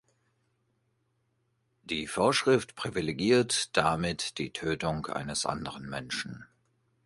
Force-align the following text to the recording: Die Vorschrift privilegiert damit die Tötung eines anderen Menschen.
Die 1.83 2.07
Vorschrift 2.07 2.73
privilegiert 2.75 3.77
damit 3.77 4.39
die 4.39 4.49
Tötung 4.49 5.05
eines 5.05 5.45
anderen 5.45 5.87
Menschen. 5.87 6.47